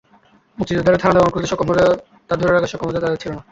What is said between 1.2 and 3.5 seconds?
করতে সক্ষম হলেও তা ধরে রাখার ক্ষমতা তাদের ছিল না।